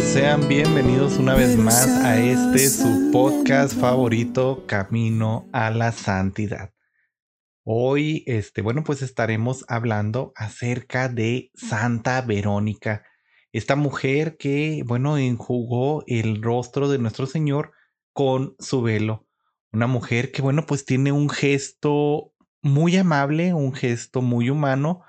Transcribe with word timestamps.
Sean 0.00 0.48
bienvenidos 0.48 1.18
una 1.18 1.34
vez 1.34 1.56
más 1.56 1.86
a 1.86 2.18
este 2.18 2.68
su 2.68 3.10
podcast 3.12 3.78
favorito, 3.78 4.64
Camino 4.66 5.48
a 5.52 5.70
la 5.70 5.92
Santidad. 5.92 6.72
Hoy, 7.64 8.24
este, 8.26 8.62
bueno, 8.62 8.84
pues 8.84 9.02
estaremos 9.02 9.64
hablando 9.68 10.32
acerca 10.34 11.08
de 11.08 11.50
Santa 11.54 12.20
Verónica, 12.22 13.04
esta 13.52 13.76
mujer 13.76 14.36
que, 14.38 14.82
bueno, 14.86 15.18
enjugó 15.18 16.04
el 16.06 16.42
rostro 16.42 16.88
de 16.88 16.98
nuestro 16.98 17.26
Señor 17.26 17.72
con 18.12 18.56
su 18.58 18.82
velo. 18.82 19.26
Una 19.72 19.86
mujer 19.86 20.32
que, 20.32 20.42
bueno, 20.42 20.64
pues 20.66 20.84
tiene 20.84 21.12
un 21.12 21.28
gesto 21.28 22.32
muy 22.62 22.96
amable, 22.96 23.52
un 23.52 23.72
gesto 23.74 24.22
muy 24.22 24.48
humano 24.48 25.02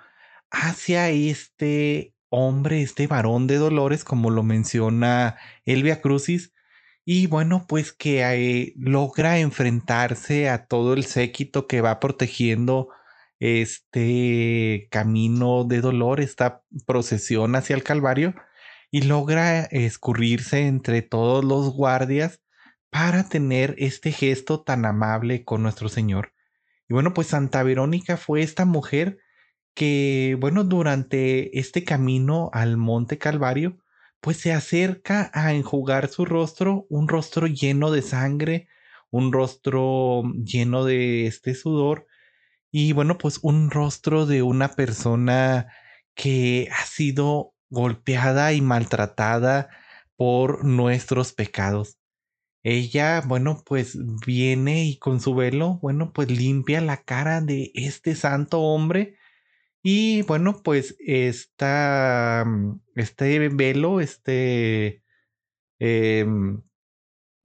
hacia 0.52 1.09
este 1.09 2.12
hombre, 2.36 2.82
este 2.82 3.05
varón 3.05 3.46
de 3.46 3.58
dolores, 3.58 4.04
como 4.04 4.32
lo 4.32 4.42
menciona 4.42 5.38
Elvia 5.66 6.02
Crucis, 6.02 6.52
y 7.06 7.28
bueno, 7.28 7.68
pues 7.68 7.94
que 7.94 8.23
eh, 8.23 8.73
logra 8.75 9.38
enfrentarse 9.38 10.50
a 10.50 10.66
todo 10.66 10.94
el 10.94 11.06
séquito 11.06 11.67
que 11.67 11.81
va 11.81 12.00
protegiendo 12.00 12.90
este 13.40 14.88
camino 14.90 15.64
de 15.64 15.81
dolor, 15.81 16.22
esta 16.22 16.64
procesión 16.88 17.56
hacia 17.56 17.75
el 17.75 17.84
Calvario, 17.84 18.34
y 18.90 19.03
logra 19.03 19.66
escurrirse 19.66 20.66
entre 20.66 21.03
todos 21.03 21.45
los 21.45 21.72
guardias 21.72 22.42
para 22.90 23.30
tener 23.30 23.75
este 23.78 24.12
gesto 24.12 24.62
tan 24.64 24.86
amable 24.86 25.44
con 25.45 25.62
nuestro 25.62 25.88
Señor. 25.88 26.34
Y 26.90 26.94
bueno, 26.94 27.14
pues 27.14 27.28
Santa 27.28 27.62
Verónica 27.62 28.18
fue 28.18 28.42
esta 28.42 28.66
mujer 28.66 29.20
que, 29.73 30.38
bueno, 30.39 30.63
durante 30.63 31.57
este 31.59 31.83
camino 31.83 32.49
al 32.53 32.77
Monte 32.77 33.17
Calvario, 33.17 33.77
pues 34.21 34.38
se 34.38 34.53
acerca 34.53 35.31
a 35.33 35.53
enjugar 35.53 36.07
su 36.09 36.25
rostro, 36.25 36.85
un 36.89 37.07
rostro 37.07 37.47
lleno 37.47 37.91
de 37.91 38.01
sangre, 38.01 38.67
un 39.11 39.33
rostro 39.33 40.23
lleno 40.44 40.85
de 40.85 41.27
este 41.27 41.55
sudor, 41.55 42.07
y 42.71 42.94
bueno, 42.94 43.17
pues 43.17 43.39
un 43.44 43.69
rostro 43.71 44.25
de 44.25 44.41
una 44.44 44.69
persona 44.75 45.67
que 46.16 46.69
ha 46.71 46.85
sido 46.85 47.53
golpeada 47.69 48.53
y 48.53 48.61
maltratada 48.61 49.69
por 50.16 50.66
nuestros 50.66 51.33
pecados. 51.33 51.97
Ella, 52.63 53.21
bueno, 53.25 53.63
pues 53.66 53.97
viene 54.25 54.85
y 54.85 54.97
con 54.97 55.19
su 55.21 55.35
velo, 55.35 55.79
bueno, 55.81 56.13
pues 56.13 56.31
limpia 56.31 56.81
la 56.81 57.03
cara 57.03 57.41
de 57.41 57.71
este 57.75 58.16
santo 58.16 58.61
hombre 58.61 59.17
y 59.84 60.22
bueno, 60.23 60.64
pues 60.64 60.95
mm, 60.98 62.72
este 62.95 63.50
velo, 63.50 64.00
este, 64.00 65.03
em, 65.78 66.64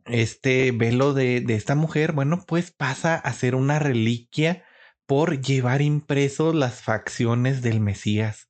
este 0.07 0.71
velo 0.71 1.15
de, 1.15 1.41
de 1.41 1.55
esta 1.57 1.75
mujer, 1.75 2.13
bueno, 2.13 2.45
pues 2.47 2.71
pasa 2.71 3.17
a 3.17 3.33
ser 3.33 3.57
una 3.57 3.81
reliquia 3.81 4.65
por 5.07 5.41
llevar 5.41 5.83
impresos 5.83 6.55
las 6.55 6.81
facciones 6.81 7.61
del 7.61 7.81
Mesías. 7.81 8.49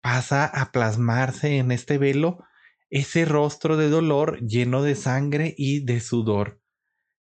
Pasa 0.00 0.44
a 0.46 0.72
plasmarse 0.72 1.58
en 1.58 1.70
este 1.70 1.98
velo 1.98 2.44
ese 2.90 3.24
rostro 3.24 3.76
de 3.76 3.88
dolor 3.88 4.40
lleno 4.40 4.82
de 4.82 4.96
sangre 4.96 5.54
y 5.56 5.84
de 5.84 6.00
sudor. 6.00 6.60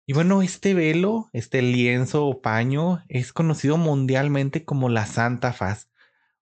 Y 0.08 0.14
bueno, 0.14 0.42
este 0.42 0.74
velo, 0.74 1.30
este 1.34 1.62
lienzo 1.62 2.26
o 2.26 2.42
paño, 2.42 3.04
es 3.10 3.34
conocido 3.34 3.78
mundialmente 3.78 4.64
como 4.66 4.88
la 4.90 5.06
Santa 5.06 5.52
Faz 5.54 5.89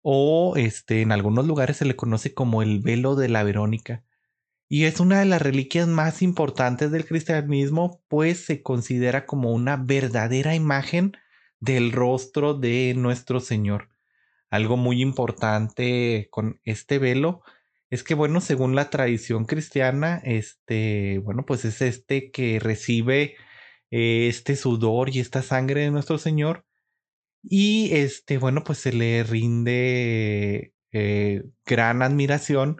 o 0.01 0.55
este, 0.57 1.01
en 1.01 1.11
algunos 1.11 1.47
lugares 1.47 1.77
se 1.77 1.85
le 1.85 1.95
conoce 1.95 2.33
como 2.33 2.61
el 2.61 2.79
velo 2.79 3.15
de 3.15 3.29
la 3.29 3.43
Verónica. 3.43 4.03
Y 4.69 4.83
es 4.85 4.99
una 4.99 5.19
de 5.19 5.25
las 5.25 5.41
reliquias 5.41 5.87
más 5.87 6.21
importantes 6.21 6.91
del 6.91 7.05
cristianismo, 7.05 8.01
pues 8.09 8.45
se 8.45 8.61
considera 8.61 9.25
como 9.25 9.53
una 9.53 9.77
verdadera 9.77 10.55
imagen 10.55 11.13
del 11.59 11.91
rostro 11.91 12.53
de 12.53 12.93
nuestro 12.95 13.39
Señor. 13.39 13.89
Algo 14.49 14.77
muy 14.77 15.01
importante 15.01 16.27
con 16.31 16.59
este 16.63 16.99
velo 16.99 17.41
es 17.89 18.03
que, 18.03 18.13
bueno, 18.13 18.41
según 18.41 18.75
la 18.75 18.89
tradición 18.89 19.45
cristiana, 19.45 20.21
este, 20.23 21.19
bueno, 21.23 21.45
pues 21.45 21.65
es 21.65 21.81
este 21.81 22.31
que 22.31 22.59
recibe 22.59 23.35
eh, 23.91 24.27
este 24.27 24.55
sudor 24.57 25.09
y 25.09 25.19
esta 25.19 25.41
sangre 25.41 25.81
de 25.81 25.91
nuestro 25.91 26.17
Señor 26.17 26.66
y 27.43 27.89
este, 27.93 28.37
bueno, 28.37 28.63
pues 28.63 28.79
se 28.79 28.93
le 28.93 29.23
rinde 29.23 30.73
eh, 30.91 31.43
gran 31.65 32.01
admiración 32.01 32.77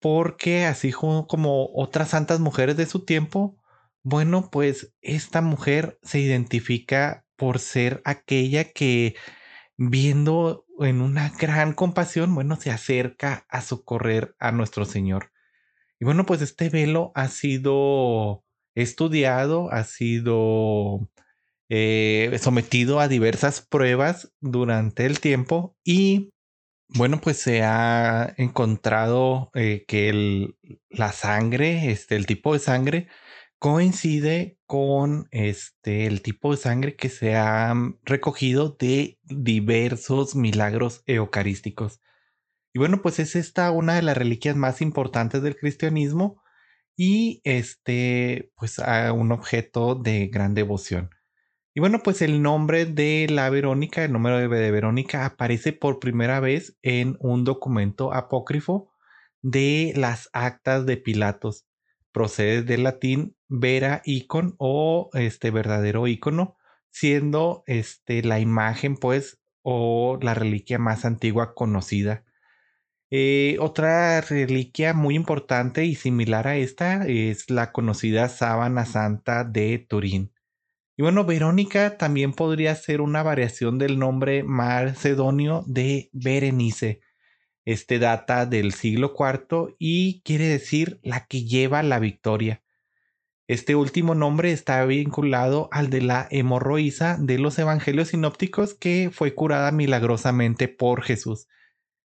porque 0.00 0.64
así 0.64 0.92
como 0.92 1.70
otras 1.74 2.10
santas 2.10 2.40
mujeres 2.40 2.76
de 2.76 2.86
su 2.86 3.04
tiempo, 3.04 3.58
bueno, 4.02 4.50
pues 4.50 4.94
esta 5.02 5.42
mujer 5.42 5.98
se 6.02 6.20
identifica 6.20 7.24
por 7.36 7.58
ser 7.58 8.00
aquella 8.04 8.72
que 8.72 9.14
viendo 9.76 10.66
en 10.78 11.00
una 11.02 11.30
gran 11.38 11.74
compasión, 11.74 12.34
bueno, 12.34 12.56
se 12.56 12.70
acerca 12.70 13.46
a 13.48 13.60
socorrer 13.60 14.34
a 14.38 14.52
nuestro 14.52 14.84
Señor. 14.84 15.32
Y 15.98 16.06
bueno, 16.06 16.24
pues 16.24 16.40
este 16.42 16.70
velo 16.70 17.12
ha 17.14 17.28
sido 17.28 18.44
estudiado, 18.74 19.70
ha 19.70 19.84
sido 19.84 21.10
eh, 21.70 22.36
sometido 22.40 23.00
a 23.00 23.08
diversas 23.08 23.62
pruebas 23.62 24.32
durante 24.40 25.06
el 25.06 25.20
tiempo 25.20 25.76
y 25.84 26.30
bueno, 26.88 27.20
pues 27.20 27.38
se 27.38 27.62
ha 27.62 28.34
encontrado 28.36 29.50
eh, 29.54 29.84
que 29.86 30.54
la 30.88 31.12
sangre, 31.12 31.92
este, 31.92 32.16
el 32.16 32.26
tipo 32.26 32.52
de 32.52 32.58
sangre, 32.58 33.08
coincide 33.60 34.58
con 34.66 35.28
este, 35.30 36.06
el 36.06 36.22
tipo 36.22 36.50
de 36.50 36.56
sangre 36.56 36.96
que 36.96 37.08
se 37.08 37.36
ha 37.36 37.74
recogido 38.02 38.76
de 38.78 39.18
diversos 39.22 40.34
milagros 40.34 41.02
eucarísticos. 41.06 42.00
Y 42.72 42.80
bueno, 42.80 43.02
pues 43.02 43.20
es 43.20 43.36
esta 43.36 43.70
una 43.70 43.94
de 43.94 44.02
las 44.02 44.16
reliquias 44.16 44.56
más 44.56 44.80
importantes 44.80 45.42
del 45.42 45.56
cristianismo 45.56 46.42
y 46.96 47.40
este, 47.44 48.50
pues 48.56 48.78
a 48.80 49.12
un 49.12 49.32
objeto 49.32 49.94
de 49.94 50.26
gran 50.28 50.54
devoción. 50.54 51.10
Y 51.72 51.80
bueno, 51.80 52.00
pues 52.02 52.20
el 52.20 52.42
nombre 52.42 52.84
de 52.84 53.28
la 53.30 53.48
Verónica, 53.48 54.04
el 54.04 54.12
número 54.12 54.38
de 54.40 54.70
Verónica, 54.70 55.24
aparece 55.24 55.72
por 55.72 56.00
primera 56.00 56.40
vez 56.40 56.76
en 56.82 57.16
un 57.20 57.44
documento 57.44 58.12
apócrifo 58.12 58.92
de 59.40 59.92
las 59.96 60.30
actas 60.32 60.84
de 60.84 60.96
Pilatos. 60.96 61.66
Procede 62.12 62.62
del 62.64 62.82
latín 62.82 63.36
vera 63.48 64.02
icon 64.04 64.56
o 64.58 65.10
este 65.12 65.52
verdadero 65.52 66.08
icono, 66.08 66.56
siendo 66.90 67.62
este 67.66 68.22
la 68.24 68.40
imagen, 68.40 68.96
pues, 68.96 69.40
o 69.62 70.18
la 70.20 70.34
reliquia 70.34 70.80
más 70.80 71.04
antigua 71.04 71.54
conocida. 71.54 72.24
Eh, 73.12 73.56
otra 73.60 74.20
reliquia 74.20 74.92
muy 74.92 75.14
importante 75.14 75.84
y 75.84 75.94
similar 75.94 76.48
a 76.48 76.56
esta 76.56 77.06
es 77.06 77.48
la 77.48 77.70
conocida 77.70 78.28
sábana 78.28 78.86
santa 78.86 79.44
de 79.44 79.78
Turín. 79.78 80.32
Y 81.00 81.02
bueno, 81.02 81.24
Verónica 81.24 81.96
también 81.96 82.34
podría 82.34 82.74
ser 82.74 83.00
una 83.00 83.22
variación 83.22 83.78
del 83.78 83.98
nombre 83.98 84.42
macedonio 84.42 85.64
de 85.66 86.10
Berenice. 86.12 87.00
Este 87.64 87.98
data 87.98 88.44
del 88.44 88.74
siglo 88.74 89.14
IV 89.18 89.76
y 89.78 90.20
quiere 90.26 90.44
decir 90.44 91.00
la 91.02 91.24
que 91.24 91.44
lleva 91.46 91.82
la 91.82 92.00
victoria. 92.00 92.62
Este 93.48 93.76
último 93.76 94.14
nombre 94.14 94.52
está 94.52 94.84
vinculado 94.84 95.70
al 95.72 95.88
de 95.88 96.02
la 96.02 96.28
hemorroísa 96.30 97.16
de 97.18 97.38
los 97.38 97.58
evangelios 97.58 98.08
sinópticos 98.08 98.74
que 98.74 99.08
fue 99.10 99.34
curada 99.34 99.72
milagrosamente 99.72 100.68
por 100.68 101.00
Jesús. 101.00 101.48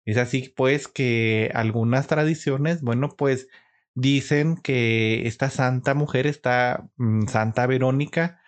Es 0.05 0.17
así 0.17 0.53
pues 0.55 0.87
que 0.87 1.49
algunas 1.55 2.05
tradiciones, 2.05 2.83
bueno, 2.83 3.09
pues 3.17 3.47
dicen 3.95 4.55
que 4.55 5.27
esta 5.27 5.49
santa 5.49 5.95
mujer, 5.95 6.27
esta 6.27 6.87
mm, 6.97 7.25
Santa 7.25 7.65
Verónica, 7.65 8.39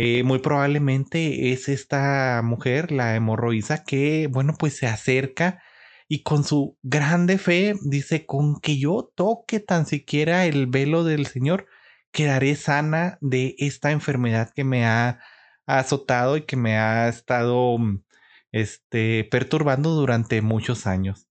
eh, 0.00 0.22
muy 0.22 0.38
probablemente 0.38 1.50
es 1.52 1.68
esta 1.68 2.40
mujer, 2.44 2.92
la 2.92 3.16
hemorroísa, 3.16 3.82
que, 3.82 4.28
bueno, 4.30 4.54
pues 4.56 4.76
se 4.76 4.86
acerca 4.86 5.60
y 6.06 6.22
con 6.22 6.44
su 6.44 6.78
grande 6.84 7.36
fe 7.36 7.74
dice, 7.82 8.24
con 8.24 8.60
que 8.60 8.78
yo 8.78 9.10
toque 9.16 9.58
tan 9.58 9.86
siquiera 9.86 10.46
el 10.46 10.68
velo 10.68 11.02
del 11.02 11.26
Señor, 11.26 11.66
quedaré 12.12 12.54
sana 12.54 13.18
de 13.20 13.56
esta 13.58 13.90
enfermedad 13.90 14.52
que 14.54 14.62
me 14.62 14.86
ha 14.86 15.18
azotado 15.66 16.36
y 16.36 16.42
que 16.42 16.54
me 16.54 16.78
ha 16.78 17.08
estado 17.08 17.76
mm, 17.76 18.04
este, 18.52 19.24
perturbando 19.24 19.90
durante 19.90 20.42
muchos 20.42 20.86
años. 20.86 21.26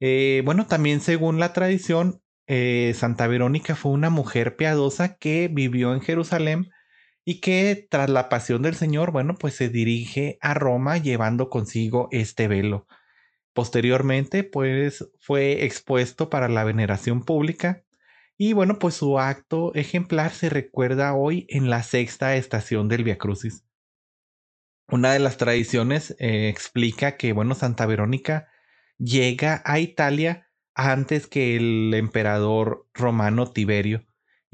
Eh, 0.00 0.42
bueno, 0.44 0.66
también 0.66 1.00
según 1.00 1.38
la 1.38 1.52
tradición, 1.52 2.20
eh, 2.48 2.92
Santa 2.96 3.28
Verónica 3.28 3.76
fue 3.76 3.92
una 3.92 4.10
mujer 4.10 4.56
piadosa 4.56 5.16
que 5.16 5.46
vivió 5.46 5.94
en 5.94 6.00
Jerusalén 6.00 6.70
y 7.24 7.40
que 7.40 7.86
tras 7.90 8.10
la 8.10 8.28
pasión 8.28 8.62
del 8.62 8.74
Señor, 8.74 9.10
bueno, 9.10 9.34
pues 9.34 9.54
se 9.54 9.68
dirige 9.68 10.38
a 10.40 10.54
Roma 10.54 10.98
llevando 10.98 11.48
consigo 11.48 12.08
este 12.10 12.48
velo. 12.48 12.86
Posteriormente, 13.54 14.44
pues 14.44 15.08
fue 15.20 15.64
expuesto 15.64 16.28
para 16.28 16.48
la 16.48 16.64
veneración 16.64 17.24
pública 17.24 17.84
y 18.36 18.52
bueno, 18.52 18.78
pues 18.78 18.94
su 18.94 19.18
acto 19.18 19.72
ejemplar 19.74 20.32
se 20.32 20.50
recuerda 20.50 21.14
hoy 21.14 21.46
en 21.48 21.70
la 21.70 21.82
sexta 21.82 22.34
estación 22.36 22.88
del 22.88 23.04
Via 23.04 23.16
Crucis. 23.16 23.64
Una 24.88 25.12
de 25.12 25.20
las 25.20 25.36
tradiciones 25.36 26.14
eh, 26.18 26.48
explica 26.48 27.16
que, 27.16 27.32
bueno, 27.32 27.54
Santa 27.54 27.86
Verónica 27.86 28.48
llega 28.98 29.62
a 29.64 29.78
Italia 29.78 30.50
antes 30.74 31.26
que 31.26 31.56
el 31.56 31.94
emperador 31.94 32.86
romano 32.92 33.50
Tiberio. 33.50 34.04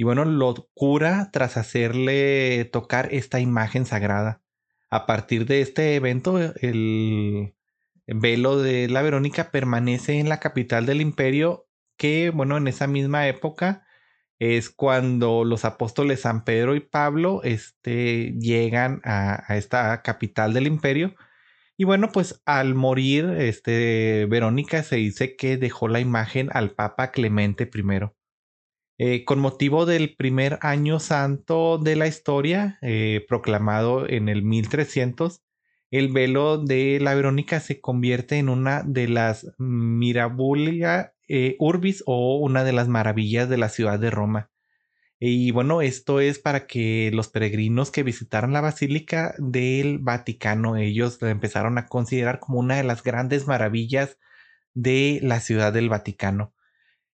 Y 0.01 0.03
bueno, 0.03 0.25
lo 0.25 0.55
cura 0.73 1.29
tras 1.31 1.59
hacerle 1.59 2.65
tocar 2.73 3.13
esta 3.13 3.39
imagen 3.39 3.85
sagrada. 3.85 4.43
A 4.89 5.05
partir 5.05 5.45
de 5.45 5.61
este 5.61 5.95
evento, 5.95 6.39
el 6.39 7.55
velo 8.07 8.63
de 8.63 8.89
la 8.89 9.03
Verónica 9.03 9.51
permanece 9.51 10.19
en 10.19 10.31
la 10.31 10.41
capital 10.41 10.87
del 10.87 11.03
imperio 11.03 11.69
que, 11.99 12.31
bueno, 12.31 12.57
en 12.57 12.67
esa 12.67 12.87
misma 12.87 13.29
época 13.29 13.85
es 14.39 14.71
cuando 14.71 15.45
los 15.45 15.67
apóstoles 15.67 16.23
San 16.23 16.45
Pedro 16.45 16.75
y 16.75 16.81
Pablo 16.81 17.43
este, 17.45 18.33
llegan 18.41 19.03
a, 19.05 19.55
esta 19.55 20.01
capital 20.01 20.55
del 20.55 20.67
imperio. 20.67 21.15
Y 21.77 21.85
bueno, 21.85 22.09
pues 22.11 22.41
al 22.47 22.75
morir, 22.75 23.27
este, 23.37 24.25
Verónica 24.31 24.83
se 24.83 24.97
dice 24.97 25.37
que 25.37 25.59
dejó 25.59 25.89
la 25.89 26.01
imagen 26.01 26.49
al 26.55 26.71
Papa 26.71 27.11
Clemente 27.11 27.65
I. 27.71 28.20
Eh, 29.03 29.25
con 29.25 29.39
motivo 29.39 29.87
del 29.87 30.15
primer 30.15 30.59
año 30.61 31.01
santo 31.01 31.79
de 31.79 31.97
la 31.97 32.07
historia, 32.07 32.79
eh, 32.83 33.25
proclamado 33.27 34.07
en 34.07 34.29
el 34.29 34.43
1300, 34.43 35.41
el 35.91 36.13
velo 36.13 36.59
de 36.59 36.99
la 37.01 37.15
Verónica 37.15 37.61
se 37.61 37.81
convierte 37.81 38.37
en 38.37 38.51
una 38.51 38.83
de 38.83 39.09
las 39.09 39.47
mirabulia 39.57 41.15
eh, 41.29 41.57
Urbis 41.59 42.03
o 42.05 42.37
una 42.41 42.63
de 42.63 42.75
las 42.75 42.89
maravillas 42.89 43.49
de 43.49 43.57
la 43.57 43.71
ciudad 43.71 43.99
de 43.99 44.11
Roma. 44.11 44.51
Y 45.19 45.51
bueno, 45.51 45.81
esto 45.81 46.21
es 46.21 46.39
para 46.39 46.67
que 46.67 47.11
los 47.15 47.29
peregrinos 47.29 47.91
que 47.91 48.03
visitaran 48.03 48.53
la 48.53 48.61
Basílica 48.61 49.35
del 49.39 49.99
Vaticano, 49.99 50.77
ellos 50.77 51.17
la 51.23 51.31
empezaron 51.31 51.79
a 51.79 51.87
considerar 51.87 52.39
como 52.39 52.59
una 52.59 52.77
de 52.77 52.85
las 52.85 53.03
grandes 53.03 53.47
maravillas 53.47 54.19
de 54.75 55.21
la 55.23 55.41
ciudad 55.41 55.73
del 55.73 55.89
Vaticano. 55.89 56.53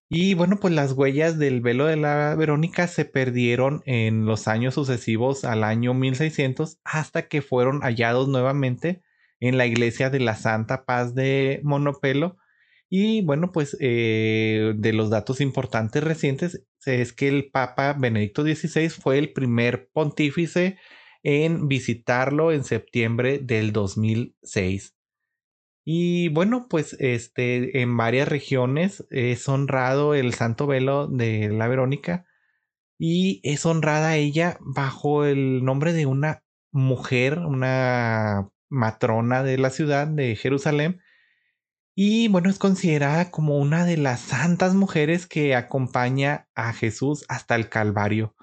Y 0.09 0.35
bueno, 0.35 0.59
pues 0.61 0.73
las 0.73 0.93
huellas 0.93 1.39
del 1.39 1.61
velo 1.61 1.87
de 1.87 1.97
la 1.97 2.35
Verónica 2.37 2.87
se 2.87 3.05
perdieron 3.05 3.83
en 3.87 4.25
los 4.25 4.47
años 4.47 4.75
sucesivos 4.75 5.45
al 5.45 5.65
año 5.65 5.95
1600 5.95 6.79
hasta 6.85 7.29
que 7.29 7.43
fueron 7.43 7.81
hallados 7.81 8.29
nuevamente 8.29 9.03
en 9.41 9.59
la 9.59 9.67
iglesia 9.67 10.11
de 10.11 10.21
la 10.21 10.37
Santa 10.37 10.85
Paz 10.85 11.15
de 11.15 11.61
Monopelo 11.65 12.37
y 12.89 13.23
bueno, 13.23 13.51
pues 13.53 13.77
eh, 13.81 14.75
de 14.77 14.93
los 14.93 15.11
datos 15.11 15.41
importantes 15.41 16.03
recientes 16.05 16.65
es 16.85 17.13
que 17.13 17.29
el 17.29 17.51
Papa 17.51 17.95
Benedicto 17.99 18.43
XVI 18.43 18.91
fue 18.91 19.19
el 19.19 19.33
primer 19.33 19.89
pontífice 19.93 20.79
en 21.25 21.67
visitarlo 21.67 22.53
en 22.53 22.63
septiembre 22.63 23.41
del 23.41 23.73
2006. 23.73 24.96
Y 25.87 26.31
bueno, 26.31 26.67
pues 26.69 26.97
este, 26.99 27.81
en 27.81 27.97
varias 27.97 28.29
regiones 28.29 29.07
es 29.11 29.49
honrado 29.49 30.15
el 30.15 30.35
santo 30.35 30.67
velo 30.67 31.07
de 31.07 31.49
la 31.49 31.69
Verónica 31.69 32.27
y 32.99 33.41
es 33.45 33.65
honrada 33.67 34.17
ella 34.17 34.59
bajo 34.61 35.25
el 35.25 35.65
nombre 35.65 35.93
de 35.93 36.07
una 36.07 36.43
mujer, 36.73 37.39
una 37.39 38.51
matrona 38.69 39.45
de 39.45 39.59
la 39.59 39.71
ciudad 39.71 40.09
de 40.09 40.35
Jerusalén, 40.35 41.01
y 41.99 42.29
bueno, 42.29 42.51
es 42.51 42.59
considerada 42.59 43.31
como 43.31 43.57
una 43.57 43.87
de 43.87 43.97
las 43.97 44.21
santas 44.21 44.75
mujeres 44.75 45.27
que 45.27 45.55
acompaña 45.55 46.47
a 46.55 46.75
Jesús 46.75 47.25
hasta 47.29 47.55
el 47.57 47.71
Calvario. 47.71 48.37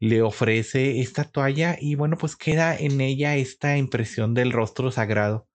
Le 0.00 0.20
ofrece 0.22 1.00
esta 1.00 1.22
toalla 1.22 1.76
y 1.80 1.94
bueno, 1.94 2.16
pues 2.18 2.34
queda 2.34 2.76
en 2.76 3.00
ella 3.00 3.36
esta 3.36 3.76
impresión 3.76 4.34
del 4.34 4.50
rostro 4.50 4.90
sagrado. 4.90 5.48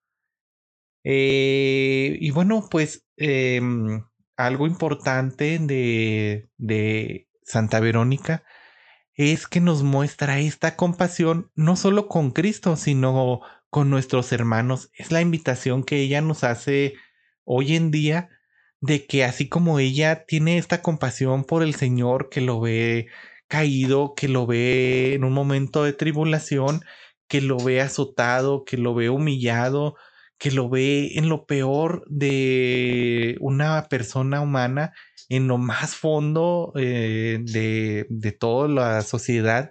Eh, 1.04 2.16
y 2.20 2.30
bueno, 2.30 2.68
pues 2.70 3.06
em, 3.16 4.04
algo 4.36 4.66
importante 4.66 5.58
de, 5.58 6.48
de 6.56 7.28
Santa 7.42 7.80
Verónica 7.80 8.44
es 9.14 9.46
que 9.48 9.60
nos 9.60 9.82
muestra 9.82 10.38
esta 10.38 10.76
compasión 10.76 11.50
no 11.54 11.76
solo 11.76 12.08
con 12.08 12.30
Cristo, 12.30 12.76
sino 12.76 13.40
con 13.70 13.90
nuestros 13.90 14.32
hermanos. 14.32 14.90
Es 14.94 15.10
la 15.12 15.20
invitación 15.20 15.82
que 15.84 15.96
ella 15.98 16.20
nos 16.20 16.44
hace 16.44 16.94
hoy 17.44 17.74
en 17.76 17.90
día 17.90 18.30
de 18.80 19.06
que 19.06 19.24
así 19.24 19.48
como 19.48 19.78
ella 19.80 20.24
tiene 20.26 20.58
esta 20.58 20.82
compasión 20.82 21.44
por 21.44 21.62
el 21.62 21.74
Señor 21.74 22.28
que 22.30 22.40
lo 22.40 22.60
ve 22.60 23.08
caído, 23.48 24.14
que 24.14 24.28
lo 24.28 24.46
ve 24.46 25.14
en 25.14 25.24
un 25.24 25.32
momento 25.32 25.82
de 25.82 25.92
tribulación, 25.94 26.82
que 27.28 27.40
lo 27.40 27.58
ve 27.58 27.80
azotado, 27.80 28.64
que 28.64 28.76
lo 28.76 28.94
ve 28.94 29.10
humillado, 29.10 29.96
que 30.38 30.50
lo 30.50 30.68
ve 30.68 31.12
en 31.16 31.28
lo 31.28 31.46
peor 31.46 32.04
de 32.08 33.36
una 33.40 33.88
persona 33.88 34.40
humana, 34.40 34.92
en 35.28 35.48
lo 35.48 35.58
más 35.58 35.96
fondo 35.96 36.72
eh, 36.76 37.40
de, 37.42 38.06
de 38.08 38.32
toda 38.32 38.68
la 38.68 39.02
sociedad, 39.02 39.70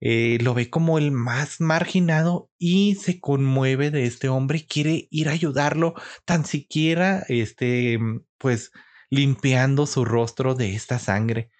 eh, 0.00 0.38
lo 0.40 0.54
ve 0.54 0.70
como 0.70 0.96
el 0.98 1.12
más 1.12 1.60
marginado 1.60 2.50
y 2.58 2.94
se 2.94 3.20
conmueve 3.20 3.90
de 3.90 4.06
este 4.06 4.28
hombre 4.30 4.58
y 4.58 4.66
quiere 4.66 5.08
ir 5.10 5.28
a 5.28 5.32
ayudarlo, 5.32 5.94
tan 6.24 6.46
siquiera, 6.46 7.24
este, 7.28 7.98
pues, 8.38 8.72
limpiando 9.10 9.86
su 9.86 10.06
rostro 10.06 10.54
de 10.54 10.74
esta 10.74 10.98
sangre. 10.98 11.50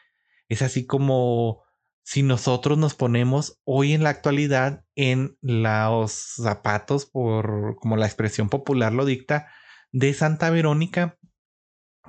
Es 0.49 0.63
así 0.63 0.87
como 0.87 1.63
si 2.11 2.25
nosotros 2.25 2.77
nos 2.77 2.97
ponemos 2.97 3.61
hoy 3.63 3.93
en 3.93 4.03
la 4.03 4.11
actualidad 4.11 4.85
en 4.97 5.39
los 5.43 6.11
zapatos, 6.11 7.07
por 7.07 7.77
como 7.77 7.97
la 7.97 8.07
expresión 8.07 8.49
popular 8.49 8.93
lo 8.93 9.05
dicta, 9.05 9.47
de 9.93 10.13
Santa 10.13 10.51
Verónica, 10.51 11.21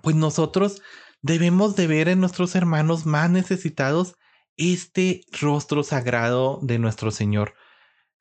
pues 0.02 0.16
nosotros 0.16 0.82
debemos 1.22 1.76
de 1.76 1.86
ver 1.86 2.10
en 2.10 2.20
nuestros 2.20 2.56
hermanos 2.56 3.06
más 3.06 3.30
necesitados 3.30 4.16
este 4.58 5.22
rostro 5.40 5.84
sagrado 5.84 6.60
de 6.64 6.80
nuestro 6.80 7.12
Señor. 7.12 7.54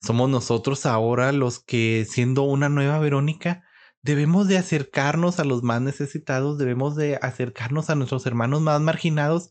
Somos 0.02 0.28
nosotros 0.28 0.84
ahora 0.84 1.32
los 1.32 1.60
que, 1.60 2.06
siendo 2.06 2.42
una 2.42 2.68
nueva 2.68 2.98
Verónica, 2.98 3.64
debemos 4.02 4.48
de 4.48 4.58
acercarnos 4.58 5.40
a 5.40 5.44
los 5.44 5.62
más 5.62 5.80
necesitados, 5.80 6.58
debemos 6.58 6.94
de 6.94 7.18
acercarnos 7.22 7.88
a 7.88 7.94
nuestros 7.94 8.26
hermanos 8.26 8.60
más 8.60 8.82
marginados 8.82 9.50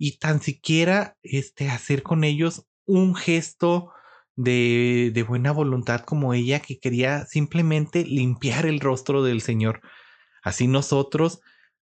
y 0.00 0.16
tan 0.16 0.40
siquiera 0.40 1.18
este, 1.22 1.68
hacer 1.68 2.02
con 2.02 2.24
ellos 2.24 2.66
un 2.86 3.14
gesto 3.14 3.92
de, 4.34 5.10
de 5.12 5.22
buena 5.22 5.52
voluntad 5.52 6.00
como 6.00 6.32
ella 6.32 6.60
que 6.60 6.80
quería 6.80 7.26
simplemente 7.26 8.06
limpiar 8.06 8.64
el 8.64 8.80
rostro 8.80 9.22
del 9.22 9.42
Señor. 9.42 9.82
Así 10.42 10.68
nosotros 10.68 11.42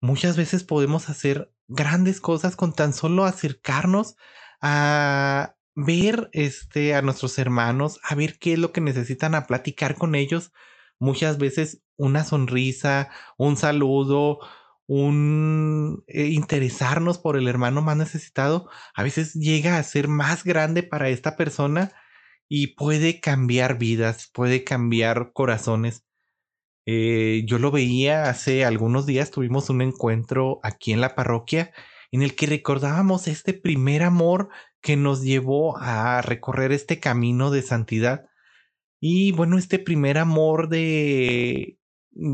muchas 0.02 0.38
veces 0.38 0.64
podemos 0.64 1.08
hacer 1.08 1.54
grandes 1.68 2.20
cosas 2.20 2.56
con 2.56 2.74
tan 2.74 2.94
solo 2.94 3.26
acercarnos 3.26 4.16
a 4.60 5.56
ver 5.76 6.32
este 6.34 6.96
a 6.96 7.04
nuestros 7.04 7.38
hermanos, 7.38 8.00
a 8.04 8.16
ver 8.16 8.40
qué 8.40 8.54
es 8.54 8.60
lo 8.60 8.72
que 8.72 8.82
necesitan, 8.82 9.36
a 9.36 9.46
platicar 9.46 9.96
con 9.96 10.16
ellos. 10.16 10.52
Muchas 10.98 11.38
veces 11.38 11.84
una 11.96 12.24
sonrisa, 12.24 13.12
un 13.38 13.56
saludo, 13.56 14.40
un 14.90 16.04
eh, 16.08 16.26
interesarnos 16.30 17.20
por 17.20 17.38
el 17.38 17.48
hermano 17.48 17.84
más 17.84 17.96
necesitado, 17.96 18.70
a 18.96 19.04
veces 19.04 19.36
llega 19.36 19.78
a 19.78 19.84
ser 19.84 20.08
más 20.08 20.44
grande 20.44 20.82
para 20.82 21.10
esta 21.10 21.38
persona 21.38 21.92
y 22.50 22.76
puede 22.76 23.20
cambiar 23.20 23.78
vidas, 23.78 24.32
puede 24.34 24.64
cambiar 24.64 25.32
corazones. 25.34 26.06
Eh, 26.88 27.44
yo 27.46 27.60
lo 27.60 27.70
veía 27.70 28.30
hace 28.30 28.66
algunos 28.66 29.06
días, 29.06 29.30
tuvimos 29.30 29.70
un 29.70 29.84
encuentro 29.84 30.60
aquí 30.64 30.92
en 30.92 31.02
la 31.02 31.14
parroquia 31.14 31.72
en 32.12 32.24
el 32.24 32.36
que 32.36 32.48
recordábamos 32.48 33.28
este 33.28 33.54
primer 33.54 34.02
amor 34.02 34.50
que 34.82 34.98
nos 34.98 35.22
llevó 35.22 35.78
a 35.78 36.24
recorrer 36.24 36.72
este 36.72 37.00
camino 37.00 37.52
de 37.52 37.62
santidad. 37.62 38.26
Y 39.00 39.34
bueno, 39.34 39.60
este 39.60 39.78
primer 39.80 40.18
amor 40.18 40.70
de, 40.70 41.79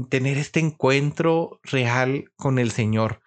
tener 0.09 0.37
este 0.37 0.59
encuentro 0.59 1.59
real 1.63 2.31
con 2.35 2.59
el 2.59 2.71
Señor. 2.71 3.21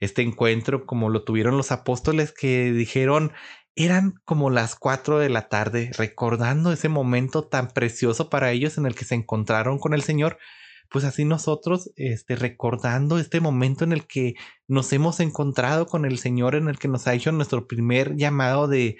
Este 0.00 0.22
encuentro 0.22 0.86
como 0.86 1.08
lo 1.08 1.24
tuvieron 1.24 1.56
los 1.56 1.72
apóstoles 1.72 2.32
que 2.32 2.72
dijeron, 2.72 3.32
eran 3.76 4.14
como 4.24 4.50
las 4.50 4.76
cuatro 4.76 5.18
de 5.18 5.28
la 5.28 5.48
tarde, 5.48 5.90
recordando 5.96 6.72
ese 6.72 6.88
momento 6.88 7.44
tan 7.48 7.68
precioso 7.68 8.30
para 8.30 8.52
ellos 8.52 8.78
en 8.78 8.86
el 8.86 8.94
que 8.94 9.04
se 9.04 9.14
encontraron 9.14 9.78
con 9.78 9.94
el 9.94 10.02
Señor. 10.02 10.38
Pues 10.90 11.04
así 11.04 11.24
nosotros, 11.24 11.90
este, 11.96 12.36
recordando 12.36 13.18
este 13.18 13.40
momento 13.40 13.84
en 13.84 13.92
el 13.92 14.06
que 14.06 14.34
nos 14.68 14.92
hemos 14.92 15.18
encontrado 15.20 15.86
con 15.86 16.04
el 16.04 16.18
Señor, 16.18 16.54
en 16.54 16.68
el 16.68 16.78
que 16.78 16.88
nos 16.88 17.06
ha 17.06 17.14
hecho 17.14 17.32
nuestro 17.32 17.66
primer 17.66 18.14
llamado 18.16 18.68
de 18.68 18.96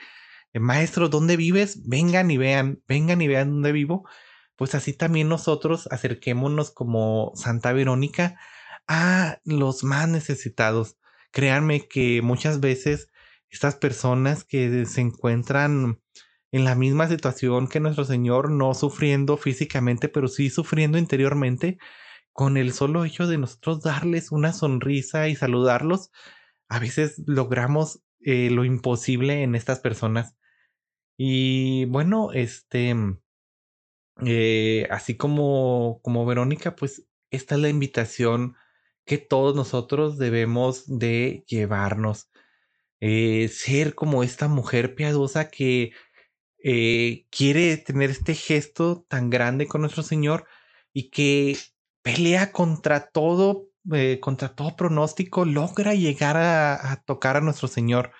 Maestro, 0.55 1.09
¿dónde 1.09 1.37
vives? 1.37 1.87
Vengan 1.87 2.31
y 2.31 2.39
vean, 2.39 2.83
vengan 2.89 3.21
y 3.21 3.29
vean 3.29 3.51
dónde 3.51 3.73
vivo. 3.73 4.09
Pues 4.57 4.75
así 4.75 4.93
también 4.93 5.29
nosotros 5.29 5.89
acerquémonos 5.91 6.71
como 6.71 7.33
Santa 7.35 7.73
Verónica 7.73 8.39
a 8.87 9.41
los 9.45 9.85
más 9.85 10.09
necesitados. 10.09 10.97
Créanme 11.33 11.89
que 11.89 12.23
muchas 12.23 12.61
veces 12.61 13.11
estas 13.51 13.77
personas 13.77 14.45
que 14.45 14.87
se 14.87 15.01
encuentran 15.01 16.01
en 16.53 16.65
la 16.65 16.77
misma 16.77 17.09
situación 17.09 17.67
que 17.67 17.81
nuestro 17.81 18.05
Señor, 18.05 18.51
no 18.51 18.75
sufriendo 18.75 19.37
físicamente, 19.37 20.09
pero 20.09 20.29
sí 20.29 20.51
sufriendo 20.51 20.99
interiormente, 20.99 21.79
con 22.33 22.57
el 22.57 22.73
solo 22.73 23.05
hecho 23.05 23.27
de 23.27 23.39
nosotros 23.39 23.83
darles 23.83 24.31
una 24.33 24.53
sonrisa 24.53 25.29
y 25.29 25.37
saludarlos, 25.37 26.11
a 26.69 26.79
veces 26.79 27.15
logramos 27.27 28.03
eh, 28.21 28.51
lo 28.51 28.65
imposible 28.65 29.43
en 29.43 29.55
estas 29.55 29.81
personas. 29.81 30.37
Y 31.17 31.87
bueno, 31.87 32.33
este, 32.33 32.95
eh, 34.23 34.87
así 34.91 35.17
como, 35.17 36.01
como 36.03 36.27
Verónica, 36.27 36.77
pues 36.77 37.07
esta 37.31 37.57
es 37.57 37.61
la 37.61 37.69
invitación 37.69 38.57
que 39.05 39.19
todos 39.19 39.55
nosotros 39.57 40.19
debemos 40.19 40.85
de 40.87 41.45
llevarnos. 41.47 42.31
Eh, 43.01 43.49
ser 43.49 43.95
como 43.95 44.23
esta 44.23 44.49
mujer 44.49 44.95
piadosa 44.95 45.51
que 45.51 45.93
eh, 46.63 47.27
quiere 47.31 47.77
tener 47.77 48.11
este 48.11 48.35
gesto 48.35 49.05
tan 49.09 49.31
grande 49.31 49.67
con 49.67 49.83
nuestro 49.83 50.03
Señor 50.03 50.47
y 50.93 51.11
que 51.11 51.59
pelea 52.03 52.53
contra 52.53 53.09
todo, 53.11 53.69
contra 54.21 54.55
todo 54.55 54.77
pronóstico, 54.77 55.45
logra 55.45 55.95
llegar 55.95 56.37
a, 56.39 57.03
tocar 57.07 57.37
a 57.37 57.41
nuestro 57.41 57.69
Señor. 57.69 58.13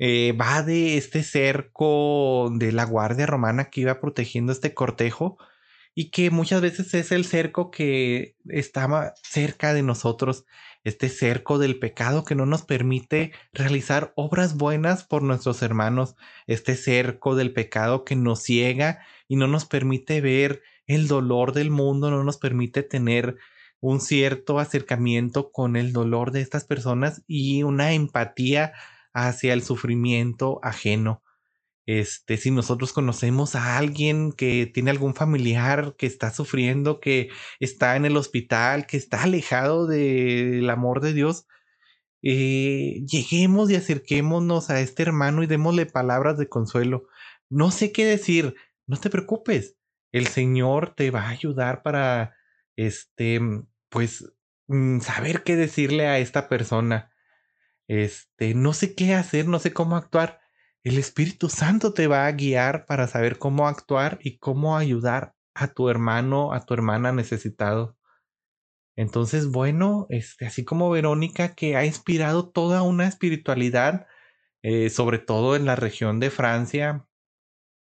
Va 0.00 0.62
de 0.62 0.96
este 0.96 1.22
cerco 1.22 2.50
de 2.54 2.72
la 2.72 2.84
Guardia 2.84 3.26
Romana 3.26 3.70
que 3.70 3.82
iba 3.82 4.00
protegiendo 4.00 4.52
este 4.52 4.74
cortejo 4.74 5.38
y 5.94 6.10
que 6.10 6.30
muchas 6.30 6.60
veces 6.60 6.94
es 6.94 7.12
el 7.12 7.24
cerco 7.24 7.70
que 7.70 8.36
estaba 8.48 9.14
cerca 9.22 9.74
de 9.74 9.82
nosotros 9.82 10.44
este 10.84 11.08
cerco 11.08 11.58
del 11.58 11.78
pecado 11.78 12.24
que 12.24 12.34
no 12.34 12.46
nos 12.46 12.62
permite 12.62 13.32
realizar 13.52 14.12
obras 14.16 14.56
buenas 14.56 15.04
por 15.04 15.22
nuestros 15.22 15.62
hermanos, 15.62 16.16
este 16.46 16.74
cerco 16.74 17.36
del 17.36 17.52
pecado 17.52 18.04
que 18.04 18.16
nos 18.16 18.42
ciega 18.42 19.00
y 19.28 19.36
no 19.36 19.46
nos 19.46 19.64
permite 19.64 20.20
ver 20.20 20.62
el 20.86 21.06
dolor 21.06 21.52
del 21.52 21.70
mundo, 21.70 22.10
no 22.10 22.24
nos 22.24 22.36
permite 22.36 22.82
tener 22.82 23.36
un 23.80 24.00
cierto 24.00 24.58
acercamiento 24.58 25.50
con 25.52 25.76
el 25.76 25.92
dolor 25.92 26.32
de 26.32 26.40
estas 26.40 26.64
personas 26.64 27.22
y 27.26 27.62
una 27.62 27.92
empatía 27.92 28.72
hacia 29.14 29.52
el 29.52 29.62
sufrimiento 29.62 30.60
ajeno. 30.62 31.22
Este, 31.86 32.36
si 32.36 32.50
nosotros 32.52 32.92
conocemos 32.92 33.56
a 33.56 33.76
alguien 33.76 34.32
que 34.32 34.66
tiene 34.66 34.90
algún 34.90 35.14
familiar 35.14 35.96
que 35.98 36.06
está 36.06 36.30
sufriendo, 36.30 37.00
que 37.00 37.30
está 37.58 37.96
en 37.96 38.04
el 38.04 38.16
hospital, 38.16 38.86
que 38.86 38.96
está 38.96 39.24
alejado 39.24 39.86
del 39.86 40.70
amor 40.70 41.00
de 41.00 41.12
Dios, 41.12 41.46
eh, 42.22 43.02
lleguemos 43.06 43.70
y 43.70 43.76
acerquémonos 43.76 44.70
a 44.70 44.80
este 44.80 45.02
hermano 45.02 45.42
y 45.42 45.46
démosle 45.48 45.86
palabras 45.86 46.38
de 46.38 46.48
consuelo. 46.48 47.08
No 47.50 47.70
sé 47.72 47.92
qué 47.92 48.04
decir, 48.06 48.54
no 48.86 48.96
te 48.98 49.10
preocupes, 49.10 49.76
el 50.12 50.28
Señor 50.28 50.94
te 50.94 51.10
va 51.10 51.22
a 51.22 51.30
ayudar 51.30 51.82
para, 51.82 52.36
este, 52.76 53.40
pues, 53.88 54.32
mm, 54.68 55.00
saber 55.00 55.42
qué 55.42 55.56
decirle 55.56 56.06
a 56.06 56.18
esta 56.18 56.48
persona. 56.48 57.11
Este, 57.88 58.54
no 58.54 58.72
sé 58.72 58.94
qué 58.94 59.14
hacer, 59.14 59.48
no 59.48 59.58
sé 59.58 59.72
cómo 59.72 59.96
actuar 59.96 60.42
el 60.84 60.98
Espíritu 60.98 61.48
Santo 61.48 61.94
te 61.94 62.08
va 62.08 62.26
a 62.26 62.32
guiar 62.32 62.86
para 62.86 63.06
saber 63.06 63.38
cómo 63.38 63.68
actuar 63.68 64.18
y 64.20 64.38
cómo 64.38 64.76
ayudar 64.76 65.34
a 65.54 65.68
tu 65.68 65.88
hermano, 65.88 66.52
a 66.52 66.64
tu 66.64 66.74
hermana 66.74 67.12
necesitado. 67.12 67.96
Entonces, 68.96 69.48
bueno, 69.48 70.06
este, 70.10 70.46
así 70.46 70.64
como 70.64 70.90
Verónica, 70.90 71.54
que 71.54 71.76
ha 71.76 71.86
inspirado 71.86 72.50
toda 72.50 72.82
una 72.82 73.06
espiritualidad, 73.06 74.06
eh, 74.62 74.90
sobre 74.90 75.18
todo 75.18 75.56
en 75.56 75.66
la 75.66 75.76
región 75.76 76.18
de 76.20 76.30
Francia, 76.30 77.06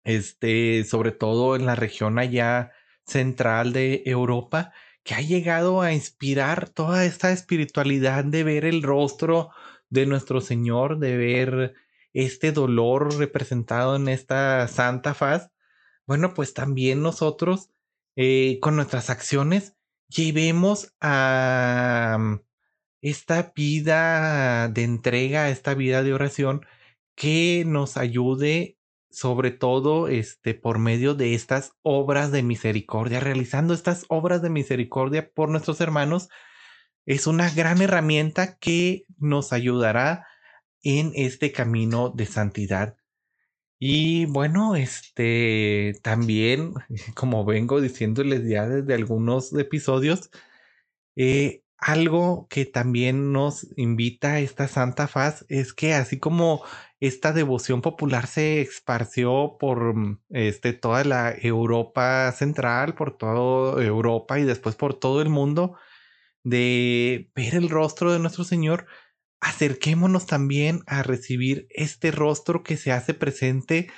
este, 0.05 0.83
sobre 0.85 1.11
todo 1.11 1.55
en 1.55 1.65
la 1.65 1.75
región 1.75 2.17
allá 2.17 2.71
central 3.05 3.73
de 3.73 4.03
Europa, 4.05 4.73
que 5.05 5.13
ha 5.13 5.21
llegado 5.21 5.81
a 5.81 5.93
inspirar 5.93 6.67
toda 6.69 7.05
esta 7.05 7.31
espiritualidad 7.31 8.25
de 8.25 8.43
ver 8.43 8.65
el 8.65 8.83
rostro 8.83 9.51
de 9.89 10.07
nuestro 10.07 10.41
Señor, 10.41 10.99
de 10.99 11.15
ver 11.15 11.75
este 12.13 12.51
dolor 12.51 13.15
representado 13.17 13.95
en 13.95 14.09
esta 14.09 14.67
santa 14.67 15.13
faz, 15.13 15.51
bueno, 16.07 16.33
pues 16.33 16.53
también 16.55 17.03
nosotros 17.03 17.69
eh, 18.15 18.59
con 18.61 18.75
nuestras 18.75 19.09
acciones 19.11 19.75
llevemos 20.07 20.93
a 21.01 22.17
mm, 22.19 22.39
esta 23.01 23.53
vida 23.55 24.69
de 24.69 24.83
entrega, 24.83 25.49
esta 25.49 25.75
vida 25.75 26.01
de 26.03 26.13
oración 26.13 26.65
que 27.15 27.63
nos 27.67 27.97
ayude 27.97 28.74
sobre 29.15 29.51
todo 29.51 30.07
este 30.07 30.53
por 30.53 30.77
medio 30.77 31.15
de 31.15 31.33
estas 31.33 31.73
obras 31.81 32.31
de 32.31 32.43
misericordia, 32.43 33.19
realizando 33.19 33.73
estas 33.73 34.05
obras 34.09 34.41
de 34.41 34.49
misericordia 34.49 35.31
por 35.33 35.49
nuestros 35.49 35.81
hermanos, 35.81 36.29
es 37.05 37.27
una 37.27 37.49
gran 37.49 37.81
herramienta 37.81 38.57
que 38.57 39.05
nos 39.17 39.53
ayudará 39.53 40.27
en 40.83 41.11
este 41.15 41.51
camino 41.51 42.09
de 42.09 42.25
santidad. 42.25 42.97
Y 43.79 44.25
bueno, 44.25 44.75
este 44.75 45.93
también, 46.01 46.73
como 47.15 47.45
vengo 47.45 47.81
diciéndoles 47.81 48.47
ya 48.49 48.67
desde 48.67 48.93
algunos 48.93 49.53
episodios, 49.53 50.29
eh, 51.15 51.64
algo 51.77 52.47
que 52.49 52.65
también 52.65 53.31
nos 53.31 53.67
invita 53.77 54.33
a 54.33 54.39
esta 54.39 54.67
santa 54.67 55.07
faz 55.07 55.45
es 55.49 55.73
que 55.73 55.93
así 55.93 56.19
como 56.19 56.63
esta 56.99 57.33
devoción 57.33 57.81
popular 57.81 58.27
se 58.27 58.61
esparció 58.61 59.57
por 59.59 59.95
este, 60.29 60.73
toda 60.73 61.03
la 61.03 61.33
Europa 61.33 62.31
central, 62.31 62.95
por 62.95 63.17
toda 63.17 63.83
Europa 63.83 64.39
y 64.39 64.43
después 64.43 64.75
por 64.75 64.93
todo 64.97 65.21
el 65.21 65.29
mundo, 65.29 65.77
de 66.43 67.31
ver 67.35 67.55
el 67.55 67.69
rostro 67.69 68.13
de 68.13 68.19
nuestro 68.19 68.43
Señor, 68.43 68.85
acerquémonos 69.41 70.25
también 70.25 70.81
a 70.87 71.03
recibir 71.03 71.67
este 71.69 72.11
rostro 72.11 72.63
que 72.63 72.77
se 72.77 72.91
hace 72.91 73.13
presente 73.13 73.89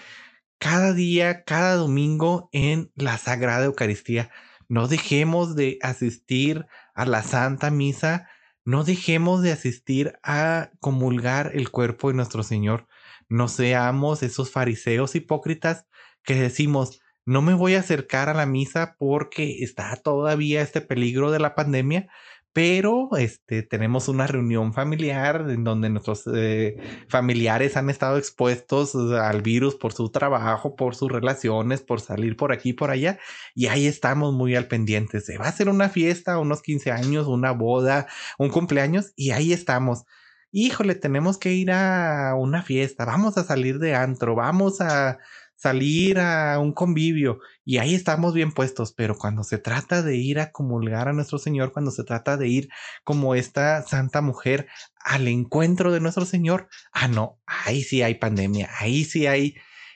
cada 0.59 0.93
día, 0.93 1.43
cada 1.43 1.75
domingo 1.75 2.49
en 2.51 2.91
la 2.95 3.17
Sagrada 3.17 3.65
Eucaristía. 3.65 4.31
No 4.69 4.87
dejemos 4.87 5.55
de 5.55 5.79
asistir 5.81 6.65
a 6.93 7.05
la 7.05 7.23
Santa 7.23 7.71
Misa, 7.71 8.29
no 8.65 8.83
dejemos 8.83 9.41
de 9.41 9.53
asistir 9.53 10.19
a 10.23 10.71
comulgar 10.81 11.51
el 11.53 11.71
cuerpo 11.71 12.09
de 12.09 12.15
nuestro 12.15 12.43
Señor. 12.43 12.87
No 13.29 13.47
seamos 13.47 14.23
esos 14.23 14.51
fariseos 14.51 15.15
hipócritas 15.15 15.85
que 16.23 16.35
decimos, 16.35 17.01
no 17.25 17.41
me 17.41 17.53
voy 17.53 17.75
a 17.75 17.79
acercar 17.79 18.29
a 18.29 18.33
la 18.33 18.45
misa 18.45 18.95
porque 18.97 19.63
está 19.63 19.95
todavía 19.97 20.61
este 20.61 20.81
peligro 20.81 21.31
de 21.31 21.39
la 21.39 21.55
pandemia, 21.55 22.09
pero 22.53 23.09
este, 23.17 23.61
tenemos 23.61 24.07
una 24.07 24.25
reunión 24.25 24.73
familiar 24.73 25.45
en 25.49 25.63
donde 25.63 25.89
nuestros 25.89 26.23
eh, 26.33 26.77
familiares 27.07 27.77
han 27.77 27.89
estado 27.89 28.17
expuestos 28.17 28.95
al 28.95 29.41
virus 29.41 29.75
por 29.75 29.93
su 29.93 30.09
trabajo, 30.09 30.75
por 30.75 30.95
sus 30.95 31.11
relaciones, 31.11 31.81
por 31.81 32.01
salir 32.01 32.35
por 32.35 32.51
aquí 32.51 32.73
por 32.73 32.89
allá, 32.89 33.19
y 33.53 33.67
ahí 33.67 33.85
estamos 33.85 34.33
muy 34.33 34.55
al 34.55 34.67
pendiente. 34.67 35.21
Se 35.21 35.37
va 35.37 35.45
a 35.45 35.49
hacer 35.49 35.69
una 35.69 35.89
fiesta, 35.89 36.39
unos 36.39 36.61
15 36.61 36.91
años, 36.91 37.27
una 37.27 37.51
boda, 37.51 38.07
un 38.37 38.49
cumpleaños, 38.49 39.13
y 39.15 39.31
ahí 39.31 39.53
estamos. 39.53 40.05
Híjole, 40.51 40.95
tenemos 40.95 41.37
que 41.37 41.53
ir 41.53 41.71
a 41.71 42.33
una 42.35 42.63
fiesta, 42.63 43.05
vamos 43.05 43.37
a 43.37 43.43
salir 43.43 43.79
de 43.79 43.93
antro, 43.95 44.33
vamos 44.33 44.81
a 44.81 45.19
salir 45.57 46.19
a 46.19 46.59
un 46.59 46.71
convivio 46.71 47.39
y 47.65 47.79
ahí 47.79 47.95
estamos 47.95 48.33
bien 48.33 48.51
puestos, 48.51 48.93
pero 48.93 49.17
cuando 49.17 49.43
se 49.43 49.57
trata 49.57 50.03
de 50.03 50.15
ir 50.15 50.39
a 50.39 50.51
comulgar 50.51 51.09
a 51.09 51.13
nuestro 51.13 51.39
Señor, 51.39 51.73
cuando 51.73 51.91
se 51.91 52.03
trata 52.03 52.37
de 52.37 52.47
ir 52.47 52.69
como 53.03 53.35
esta 53.35 53.81
santa 53.81 54.21
mujer 54.21 54.67
al 54.99 55.27
encuentro 55.27 55.91
de 55.91 55.99
nuestro 55.99 56.25
Señor, 56.25 56.69
ah, 56.93 57.07
no, 57.07 57.41
ahí 57.45 57.83
sí 57.83 58.03
hay 58.03 58.15
pandemia, 58.15 58.69
ahí 58.79 59.03
sí 59.03 59.25
hay 59.25 59.55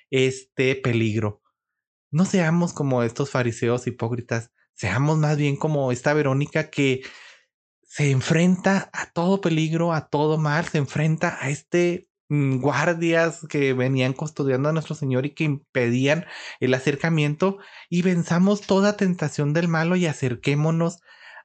este 0.09 0.75
peligro. 0.75 1.41
No 2.09 2.25
seamos 2.25 2.73
como 2.73 3.03
estos 3.03 3.29
fariseos 3.29 3.85
hipócritas, 3.87 4.51
seamos 4.73 5.19
más 5.19 5.37
bien 5.37 5.55
como 5.55 5.91
esta 5.91 6.13
Verónica 6.13 6.69
que 6.71 7.03
se 7.83 8.09
enfrenta 8.09 8.89
a 8.93 9.11
todo 9.11 9.41
peligro, 9.41 9.93
a 9.93 10.07
todo 10.07 10.37
mal, 10.37 10.65
se 10.65 10.79
enfrenta 10.79 11.37
a 11.39 11.49
este 11.49 12.09
guardias 12.31 13.45
que 13.49 13.73
venían 13.73 14.13
custodiando 14.13 14.69
a 14.69 14.71
nuestro 14.71 14.95
Señor 14.95 15.25
y 15.25 15.33
que 15.33 15.43
impedían 15.43 16.25
el 16.61 16.73
acercamiento 16.73 17.57
y 17.89 18.03
venzamos 18.03 18.61
toda 18.61 18.95
tentación 18.95 19.53
del 19.53 19.67
malo 19.67 19.97
y 19.97 20.05
acerquémonos 20.05 20.99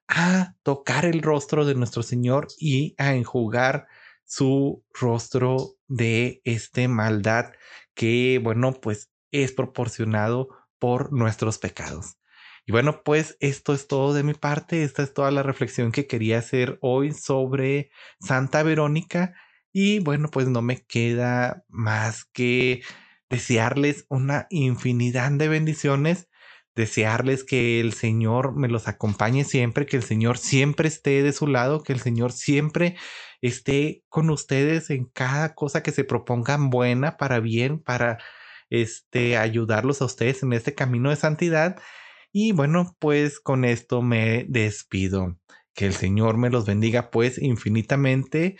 a 0.06 0.54
tocar 0.62 1.04
el 1.04 1.22
rostro 1.22 1.64
de 1.64 1.74
nuestro 1.74 2.04
Señor 2.04 2.46
y 2.58 2.94
a 2.98 3.14
enjugar 3.14 3.86
su 4.24 4.84
rostro 4.94 5.74
de 5.88 6.40
este 6.44 6.86
maldad 6.86 7.52
que, 7.94 8.40
bueno, 8.42 8.72
pues 8.72 9.10
es 9.32 9.52
proporcionado 9.52 10.48
por 10.78 11.12
nuestros 11.12 11.58
pecados. 11.58 12.16
Y 12.64 12.72
bueno, 12.72 13.02
pues 13.04 13.36
esto 13.40 13.74
es 13.74 13.88
todo 13.88 14.12
de 14.14 14.22
mi 14.22 14.34
parte. 14.34 14.82
Esta 14.84 15.02
es 15.02 15.14
toda 15.14 15.30
la 15.30 15.42
reflexión 15.42 15.92
que 15.92 16.06
quería 16.06 16.38
hacer 16.38 16.78
hoy 16.80 17.12
sobre 17.12 17.90
Santa 18.20 18.62
Verónica. 18.62 19.34
Y 19.78 19.98
bueno, 19.98 20.30
pues 20.30 20.48
no 20.48 20.62
me 20.62 20.86
queda 20.86 21.66
más 21.68 22.24
que 22.24 22.80
desearles 23.28 24.06
una 24.08 24.46
infinidad 24.48 25.30
de 25.32 25.48
bendiciones 25.48 26.30
desearles 26.74 27.44
que 27.44 27.80
el 27.80 27.92
Señor 27.92 28.56
me 28.56 28.68
los 28.68 28.88
acompañe 28.88 29.44
siempre, 29.44 29.84
que 29.84 29.98
el 29.98 30.02
Señor 30.02 30.38
siempre 30.38 30.88
esté 30.88 31.22
de 31.22 31.34
su 31.34 31.46
lado, 31.46 31.82
que 31.82 31.92
el 31.92 32.00
Señor 32.00 32.32
siempre 32.32 32.96
esté 33.42 34.02
con 34.08 34.30
ustedes 34.30 34.88
en 34.88 35.04
cada 35.04 35.54
cosa 35.54 35.82
que 35.82 35.92
se 35.92 36.04
propongan 36.04 36.70
buena, 36.70 37.18
para 37.18 37.40
bien, 37.40 37.78
para 37.78 38.16
este, 38.70 39.36
ayudarlos 39.36 40.00
a 40.00 40.06
ustedes 40.06 40.42
en 40.42 40.54
este 40.54 40.74
camino 40.74 41.10
de 41.10 41.16
santidad. 41.16 41.76
Y 42.32 42.52
bueno, 42.52 42.96
pues 42.98 43.40
con 43.40 43.66
esto 43.66 44.00
me 44.00 44.46
despido. 44.48 45.38
Que 45.74 45.86
el 45.86 45.92
Señor 45.92 46.38
me 46.38 46.48
los 46.48 46.64
bendiga 46.64 47.10
pues 47.10 47.36
infinitamente. 47.36 48.56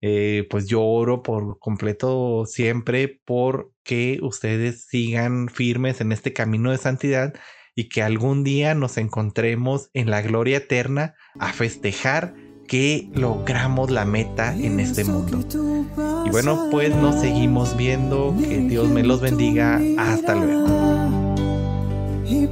Eh, 0.00 0.46
pues 0.48 0.66
yo 0.68 0.82
oro 0.82 1.22
por 1.22 1.58
completo 1.58 2.44
siempre 2.46 3.20
porque 3.24 4.20
ustedes 4.22 4.86
sigan 4.86 5.48
firmes 5.48 6.00
en 6.00 6.12
este 6.12 6.32
camino 6.32 6.70
de 6.70 6.78
santidad 6.78 7.34
y 7.74 7.88
que 7.88 8.02
algún 8.02 8.44
día 8.44 8.74
nos 8.74 8.96
encontremos 8.96 9.90
en 9.94 10.10
la 10.10 10.22
gloria 10.22 10.58
eterna 10.58 11.14
a 11.38 11.52
festejar 11.52 12.34
que 12.68 13.08
logramos 13.14 13.90
la 13.90 14.04
meta 14.04 14.54
en 14.54 14.78
este 14.78 15.04
mundo. 15.04 15.42
Y 16.26 16.30
bueno, 16.30 16.68
pues 16.70 16.94
nos 16.94 17.20
seguimos 17.20 17.76
viendo, 17.76 18.36
que 18.36 18.58
Dios 18.58 18.88
me 18.88 19.02
los 19.02 19.20
bendiga, 19.20 19.80
hasta 19.96 20.34
luego. 20.34 20.66
Y 22.26 22.46